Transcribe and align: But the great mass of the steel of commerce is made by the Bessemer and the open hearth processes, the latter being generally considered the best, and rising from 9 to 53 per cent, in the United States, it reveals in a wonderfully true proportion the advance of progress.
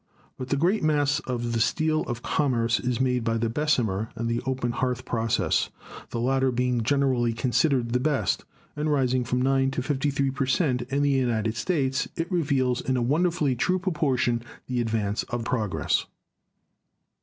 But 0.35 0.49
the 0.49 0.57
great 0.57 0.81
mass 0.81 1.19
of 1.27 1.53
the 1.53 1.59
steel 1.59 2.01
of 2.07 2.23
commerce 2.23 2.79
is 2.79 2.99
made 2.99 3.23
by 3.23 3.37
the 3.37 3.51
Bessemer 3.51 4.09
and 4.15 4.27
the 4.27 4.41
open 4.47 4.71
hearth 4.71 5.05
processes, 5.05 5.69
the 6.09 6.19
latter 6.19 6.51
being 6.51 6.81
generally 6.81 7.33
considered 7.33 7.89
the 7.93 7.99
best, 7.99 8.43
and 8.75 8.91
rising 8.91 9.23
from 9.23 9.43
9 9.43 9.69
to 9.69 9.83
53 9.83 10.31
per 10.31 10.47
cent, 10.47 10.81
in 10.89 11.03
the 11.03 11.11
United 11.11 11.55
States, 11.55 12.07
it 12.15 12.31
reveals 12.31 12.81
in 12.81 12.97
a 12.97 13.01
wonderfully 13.03 13.55
true 13.55 13.77
proportion 13.77 14.41
the 14.65 14.81
advance 14.81 15.21
of 15.29 15.43
progress. 15.45 16.07